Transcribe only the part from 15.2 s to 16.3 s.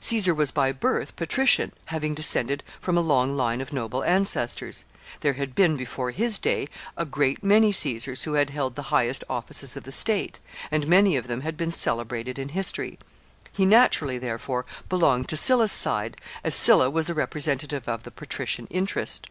to Sylla's side,